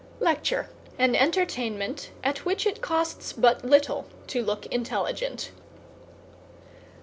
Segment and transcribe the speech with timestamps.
[0.19, 5.51] =LECTURE= An entertainment at which it costs but little to look intelligent.